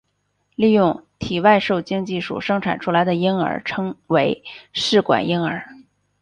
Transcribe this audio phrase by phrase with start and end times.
[0.55, 4.43] 利用体外受精技术生产出来的婴儿称为
[4.73, 5.63] 试管婴儿。